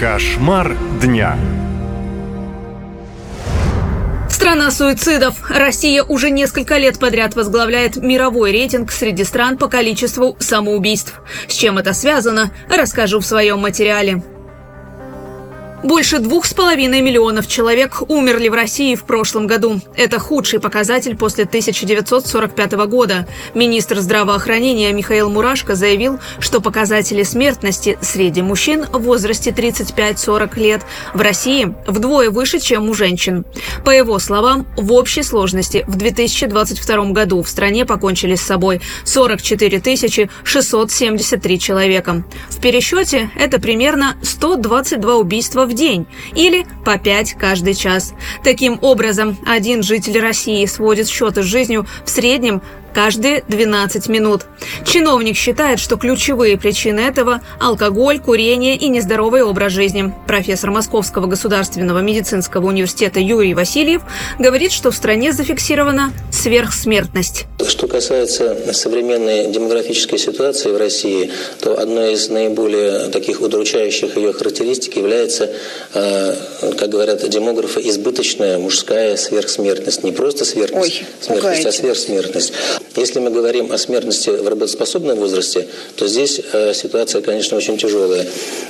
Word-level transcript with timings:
Кошмар 0.00 0.78
дня. 1.02 1.36
Страна 4.30 4.70
суицидов. 4.70 5.34
Россия 5.50 6.02
уже 6.02 6.30
несколько 6.30 6.78
лет 6.78 6.98
подряд 6.98 7.36
возглавляет 7.36 7.96
мировой 7.96 8.50
рейтинг 8.50 8.92
среди 8.92 9.24
стран 9.24 9.58
по 9.58 9.68
количеству 9.68 10.38
самоубийств. 10.38 11.20
С 11.48 11.52
чем 11.52 11.76
это 11.76 11.92
связано, 11.92 12.50
расскажу 12.74 13.20
в 13.20 13.26
своем 13.26 13.58
материале. 13.58 14.22
Больше 15.82 16.18
двух 16.18 16.44
с 16.44 16.52
половиной 16.52 17.00
миллионов 17.00 17.46
человек 17.46 18.02
умерли 18.08 18.48
в 18.48 18.54
России 18.54 18.94
в 18.94 19.04
прошлом 19.04 19.46
году. 19.46 19.80
Это 19.96 20.18
худший 20.18 20.60
показатель 20.60 21.16
после 21.16 21.44
1945 21.44 22.72
года. 22.86 23.26
Министр 23.54 24.00
здравоохранения 24.00 24.92
Михаил 24.92 25.30
Мурашко 25.30 25.74
заявил, 25.74 26.18
что 26.38 26.60
показатели 26.60 27.22
смертности 27.22 27.96
среди 28.02 28.42
мужчин 28.42 28.84
в 28.92 28.98
возрасте 28.98 29.52
35-40 29.52 30.60
лет 30.60 30.82
в 31.14 31.20
России 31.22 31.74
вдвое 31.86 32.28
выше, 32.28 32.60
чем 32.60 32.90
у 32.90 32.92
женщин. 32.92 33.46
По 33.82 33.88
его 33.88 34.18
словам, 34.18 34.66
в 34.76 34.92
общей 34.92 35.22
сложности 35.22 35.86
в 35.88 35.96
2022 35.96 37.12
году 37.12 37.42
в 37.42 37.48
стране 37.48 37.86
покончили 37.86 38.34
с 38.34 38.42
собой 38.42 38.82
44 39.04 40.28
673 40.44 41.58
человека. 41.58 42.22
В 42.50 42.60
пересчете 42.60 43.30
это 43.34 43.58
примерно 43.58 44.18
122 44.22 45.14
убийства 45.14 45.64
в 45.64 45.69
день 45.74 46.06
или 46.34 46.66
по 46.84 46.98
5 46.98 47.34
каждый 47.34 47.74
час. 47.74 48.14
Таким 48.42 48.78
образом, 48.82 49.36
один 49.46 49.82
житель 49.82 50.20
России 50.20 50.64
сводит 50.66 51.08
счеты 51.08 51.42
с 51.42 51.46
жизнью 51.46 51.86
в 52.04 52.10
среднем 52.10 52.62
каждые 52.92 53.42
12 53.48 54.08
минут. 54.08 54.42
Чиновник 54.84 55.36
считает, 55.36 55.78
что 55.78 55.96
ключевые 55.96 56.58
причины 56.58 57.00
этого– 57.00 57.40
алкоголь, 57.60 58.18
курение 58.18 58.76
и 58.76 58.88
нездоровый 58.88 59.42
образ 59.42 59.72
жизни. 59.72 60.12
Профессор 60.26 60.70
Московского 60.70 61.26
государственного 61.26 62.00
медицинского 62.00 62.66
университета 62.66 63.20
Юрий 63.20 63.54
Васильев 63.54 64.02
говорит, 64.38 64.72
что 64.72 64.90
в 64.90 64.96
стране 64.96 65.32
зафиксирована 65.32 66.12
сверхсмертность. 66.30 67.46
Что 67.66 67.86
касается 67.86 68.72
современной 68.72 69.50
демографической 69.52 70.18
ситуации 70.18 70.70
в 70.70 70.76
России, 70.76 71.30
то 71.60 71.78
одной 71.78 72.14
из 72.14 72.28
наиболее 72.28 73.08
таких 73.08 73.40
удручающих 73.40 74.16
ее 74.16 74.32
характеристик 74.32 74.96
является, 74.96 75.50
э, 75.94 76.34
как 76.78 76.88
говорят 76.88 77.28
демографы, 77.28 77.80
избыточная 77.88 78.58
мужская 78.58 79.16
сверхсмертность. 79.16 80.02
Не 80.02 80.12
просто 80.12 80.44
сверхсмертность, 80.44 81.02
Ой, 81.30 81.62
а 81.64 81.72
сверхсмертность. 81.72 82.52
Если 82.96 83.20
мы 83.20 83.30
говорим 83.30 83.72
о 83.72 83.78
смертности 83.78 84.30
в 84.30 84.48
работоспособном 84.48 85.18
возрасте, 85.18 85.68
то 85.96 86.06
здесь 86.08 86.40
э, 86.52 86.74
ситуация, 86.74 87.22
конечно, 87.22 87.56
очень 87.56 87.78
тяжелая. 87.78 88.26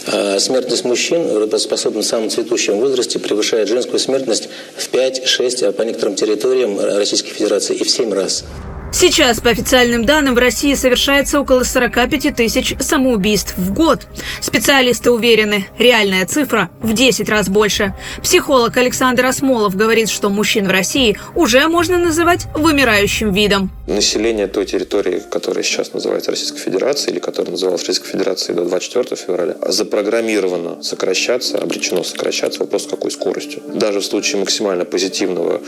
Э, 0.07 0.39
смертность 0.39 0.85
мужчин 0.85 1.27
в 1.27 1.39
работоспособном 1.39 2.03
самом 2.03 2.31
цветущем 2.31 2.81
возрасте 2.81 3.19
превышает 3.19 3.69
женскую 3.69 3.99
смертность 3.99 4.49
в 4.77 4.93
5-6, 4.93 5.65
а 5.65 5.73
по 5.73 5.83
некоторым 5.83 6.15
территориям 6.15 6.79
Российской 6.79 7.31
Федерации 7.31 7.77
и 7.77 7.85
в 7.85 7.91
7 7.91 8.13
раз. 8.13 8.45
Сейчас, 8.93 9.41
по 9.41 9.51
официальным 9.51 10.05
данным, 10.05 10.35
в 10.35 10.39
России 10.39 10.75
совершается 10.75 11.41
около 11.41 11.63
45 11.63 12.35
тысяч 12.35 12.75
самоубийств 12.81 13.55
в 13.57 13.73
год. 13.73 14.01
Специалисты 14.41 15.13
уверены, 15.13 15.67
реальная 15.79 16.27
цифра 16.27 16.71
в 16.81 16.93
10 16.93 17.29
раз 17.29 17.49
больше. 17.49 17.95
Психолог 18.21 18.77
Александр 18.77 19.27
Осмолов 19.27 19.77
говорит, 19.77 20.11
что 20.11 20.29
мужчин 20.29 20.67
в 20.67 20.71
России 20.71 21.17
уже 21.37 21.69
можно 21.69 21.99
называть 21.99 22.47
вымирающим 22.55 23.33
видом. 23.33 23.71
Население 23.87 24.49
той 24.49 24.67
территории, 24.67 25.23
которая 25.31 25.63
сейчас 25.63 25.93
называется 25.93 26.33
Российской 26.33 26.59
Федерацией, 26.59 27.13
или 27.13 27.21
которая 27.21 27.53
называлась 27.53 27.83
Российской 27.83 28.11
Федерацией 28.11 28.57
до 28.57 28.65
24 28.65 29.17
февраля, 29.17 29.57
запрограммировано 29.69 30.83
сокращаться, 30.83 31.59
обречено 31.59 32.03
сокращаться. 32.03 32.61
Вопрос, 32.61 32.89
какой 32.89 33.13
скоростью. 33.13 33.63
Даже 33.73 34.01
в 34.01 34.05
случае 34.05 34.41
максимально 34.41 34.85
позитивного 34.85 35.61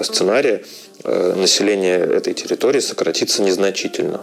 сценария 0.00 0.62
Э, 1.02 1.34
население 1.34 1.98
этой 1.98 2.34
территории 2.34 2.69
сократится 2.78 3.42
незначительно. 3.42 4.20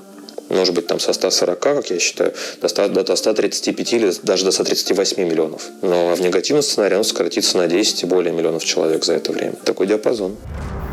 Может 0.50 0.74
быть, 0.74 0.88
там 0.88 1.00
со 1.00 1.12
140, 1.12 1.59
как 1.59 1.90
я 1.90 2.00
считаю, 2.00 2.34
до, 2.62 2.68
100, 2.69 2.88
до 2.90 3.16
135 3.16 3.94
или 3.94 4.13
даже 4.24 4.46
до 4.46 4.52
138 4.52 5.22
миллионов. 5.22 5.63
Но 5.81 6.16
в 6.16 6.22
негативном 6.22 6.63
сценарии 6.63 6.96
он 6.96 7.03
сократится 7.03 7.57
на 7.57 7.68
10 7.68 8.03
и 8.03 8.06
более 8.06 8.34
миллионов 8.34 8.63
человек 8.63 9.03
за 9.03 9.13
это 9.13 9.31
время. 9.34 9.56
Такой 9.66 9.88
диапазон. 9.88 10.38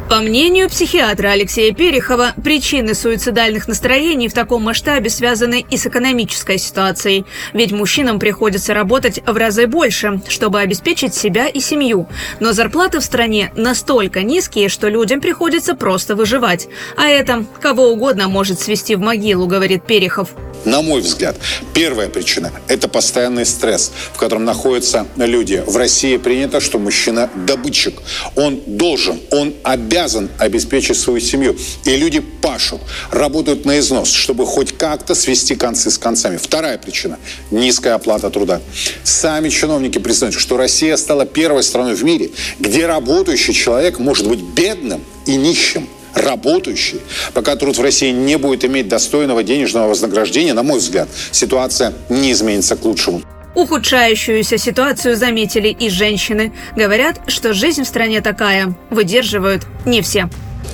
По 0.08 0.20
мнению 0.20 0.68
психиатра 0.68 1.28
Алексея 1.28 1.72
Перехова, 1.72 2.34
причины 2.44 2.94
суицидальных 2.94 3.66
настроений 3.66 4.28
в 4.28 4.34
таком 4.34 4.62
масштабе 4.62 5.08
связаны 5.08 5.64
и 5.68 5.78
с 5.78 5.86
экономической 5.86 6.58
ситуацией. 6.58 7.24
Ведь 7.54 7.72
мужчинам 7.72 8.18
приходится 8.18 8.74
работать 8.74 9.20
в 9.26 9.34
разы 9.34 9.66
больше, 9.66 10.20
чтобы 10.28 10.60
обеспечить 10.60 11.14
себя 11.14 11.48
и 11.48 11.58
семью. 11.58 12.06
Но 12.38 12.52
зарплаты 12.52 13.00
в 13.00 13.04
стране 13.04 13.50
настолько 13.56 14.22
низкие, 14.22 14.68
что 14.68 14.88
людям 14.88 15.22
приходится 15.22 15.74
просто 15.74 16.14
выживать. 16.14 16.68
А 16.98 17.06
это 17.06 17.46
кого 17.60 17.88
угодно 17.88 18.28
может 18.28 18.60
свести 18.60 18.96
в 18.96 19.00
могилу, 19.00 19.46
говорит 19.46 19.84
Перехов. 19.84 20.28
На 20.64 20.80
мой 20.80 21.00
взгляд, 21.00 21.36
первая 21.74 22.08
причина– 22.08 22.50
это 22.68 22.88
постоянный 22.88 23.44
стресс, 23.44 23.92
в 24.12 24.18
котором 24.18 24.44
находятся 24.44 25.06
люди. 25.16 25.62
В 25.66 25.76
России 25.76 26.16
принято, 26.16 26.60
что 26.60 26.78
мужчина– 26.78 27.28
добытчик. 27.46 28.00
Он 28.34 28.60
должен, 28.66 29.20
он 29.30 29.54
обязан 29.94 30.28
обеспечить 30.38 30.98
свою 30.98 31.20
семью. 31.20 31.56
И 31.84 31.96
люди 31.96 32.18
пашут, 32.18 32.80
работают 33.12 33.64
на 33.64 33.78
износ, 33.78 34.10
чтобы 34.10 34.44
хоть 34.44 34.76
как-то 34.76 35.14
свести 35.14 35.54
концы 35.54 35.88
с 35.88 35.98
концами. 35.98 36.36
Вторая 36.36 36.78
причина– 36.78 37.18
низкая 37.52 37.94
оплата 37.94 38.28
труда. 38.30 38.60
Сами 39.04 39.50
чиновники 39.50 39.98
признают, 39.98 40.34
что 40.34 40.56
Россия 40.56 40.96
стала 40.96 41.26
первой 41.26 41.62
страной 41.62 41.94
в 41.94 42.02
мире, 42.02 42.30
где 42.58 42.86
работающий 42.86 43.54
человек 43.54 44.00
может 44.00 44.26
быть 44.26 44.40
бедным 44.40 45.04
и 45.26 45.36
нищим 45.36 45.88
работающий, 46.14 47.00
пока 47.32 47.56
труд 47.56 47.76
в 47.76 47.82
России 47.82 48.10
не 48.10 48.38
будет 48.38 48.64
иметь 48.64 48.88
достойного 48.88 49.42
денежного 49.42 49.88
вознаграждения, 49.88 50.54
на 50.54 50.62
мой 50.62 50.78
взгляд, 50.78 51.08
ситуация 51.32 51.92
не 52.08 52.30
изменится 52.30 52.76
к 52.76 52.84
лучшему. 52.84 53.22
Ухудшающуюся 53.54 54.58
ситуацию 54.58 55.16
заметили 55.16 55.68
и 55.68 55.88
женщины. 55.88 56.52
Говорят, 56.76 57.16
что 57.28 57.54
жизнь 57.54 57.84
в 57.84 57.86
стране 57.86 58.20
такая. 58.20 58.74
Выдерживают 58.90 59.62
не 59.86 60.02
все. 60.02 60.28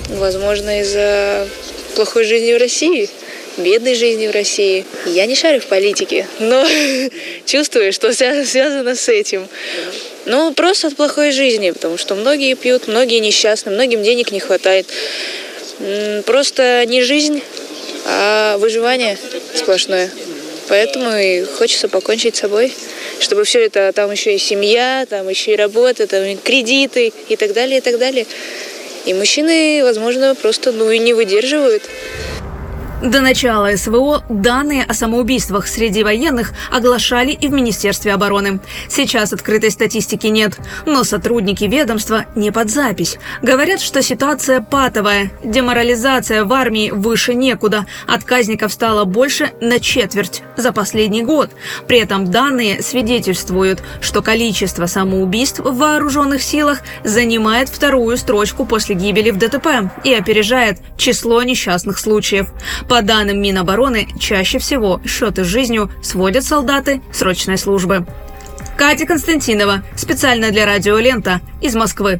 Возможно, 0.08 0.80
из-за 0.80 1.46
плохой 1.94 2.24
жизни 2.24 2.54
в 2.54 2.58
России, 2.58 3.08
бедной 3.58 3.94
жизни 3.94 4.26
в 4.26 4.32
России. 4.32 4.84
Я 5.06 5.26
не 5.26 5.34
шарю 5.34 5.60
в 5.60 5.66
политике, 5.66 6.26
но 6.38 6.66
чувствую, 7.44 7.92
что 7.92 8.12
связано 8.12 8.94
с 8.94 9.08
этим. 9.08 9.46
Ну, 10.26 10.52
просто 10.54 10.88
от 10.88 10.96
плохой 10.96 11.32
жизни, 11.32 11.70
потому 11.70 11.98
что 11.98 12.14
многие 12.14 12.54
пьют, 12.54 12.88
многие 12.88 13.20
несчастны, 13.20 13.72
многим 13.72 14.02
денег 14.02 14.32
не 14.32 14.40
хватает. 14.40 14.86
Просто 16.26 16.84
не 16.86 17.02
жизнь, 17.02 17.42
а 18.06 18.58
выживание 18.58 19.18
сплошное. 19.54 20.10
Поэтому 20.70 21.10
и 21.16 21.42
хочется 21.42 21.88
покончить 21.88 22.36
с 22.36 22.40
собой, 22.40 22.72
чтобы 23.18 23.42
все 23.42 23.66
это, 23.66 23.92
там 23.92 24.08
еще 24.12 24.36
и 24.36 24.38
семья, 24.38 25.04
там 25.10 25.28
еще 25.28 25.54
и 25.54 25.56
работа, 25.56 26.06
там 26.06 26.22
и 26.22 26.36
кредиты 26.36 27.12
и 27.28 27.34
так 27.34 27.52
далее, 27.54 27.78
и 27.78 27.80
так 27.80 27.98
далее. 27.98 28.24
И 29.04 29.12
мужчины, 29.12 29.80
возможно, 29.82 30.36
просто 30.36 30.70
ну 30.70 30.88
и 30.92 31.00
не 31.00 31.12
выдерживают. 31.12 31.82
До 33.02 33.22
начала 33.22 33.74
СВО 33.76 34.22
данные 34.28 34.84
о 34.84 34.92
самоубийствах 34.92 35.66
среди 35.68 36.04
военных 36.04 36.52
оглашали 36.70 37.30
и 37.30 37.48
в 37.48 37.52
Министерстве 37.52 38.12
обороны. 38.12 38.60
Сейчас 38.90 39.32
открытой 39.32 39.70
статистики 39.70 40.26
нет, 40.26 40.58
но 40.84 41.02
сотрудники 41.02 41.64
ведомства 41.64 42.26
не 42.34 42.50
под 42.50 42.68
запись. 42.68 43.18
Говорят, 43.40 43.80
что 43.80 44.02
ситуация 44.02 44.60
патовая, 44.60 45.30
деморализация 45.42 46.44
в 46.44 46.52
армии 46.52 46.90
выше 46.90 47.32
некуда, 47.32 47.86
отказников 48.06 48.70
стало 48.70 49.06
больше 49.06 49.52
на 49.62 49.80
четверть 49.80 50.42
за 50.58 50.70
последний 50.70 51.22
год. 51.22 51.52
При 51.88 52.00
этом 52.00 52.30
данные 52.30 52.82
свидетельствуют, 52.82 53.82
что 54.02 54.20
количество 54.20 54.84
самоубийств 54.84 55.60
в 55.60 55.74
вооруженных 55.74 56.42
силах 56.42 56.82
занимает 57.02 57.70
вторую 57.70 58.18
строчку 58.18 58.66
после 58.66 58.94
гибели 58.94 59.30
в 59.30 59.38
ДТП 59.38 59.90
и 60.04 60.12
опережает 60.12 60.80
число 60.98 61.42
несчастных 61.42 61.98
случаев. 61.98 62.48
По 62.90 63.02
данным 63.02 63.40
Минобороны, 63.40 64.08
чаще 64.18 64.58
всего 64.58 65.00
счеты 65.06 65.44
с 65.44 65.46
жизнью 65.46 65.92
сводят 66.02 66.42
солдаты 66.42 67.00
срочной 67.12 67.56
службы. 67.56 68.04
Катя 68.76 69.06
Константинова, 69.06 69.84
специально 69.94 70.50
для 70.50 70.66
радио 70.66 70.98
«Лента» 70.98 71.40
из 71.60 71.76
Москвы. 71.76 72.18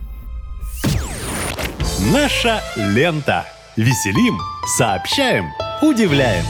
Наша 2.13 2.63
лента. 2.77 3.47
Веселим, 3.77 4.39
сообщаем, 4.79 5.47
удивляем. 5.83 6.45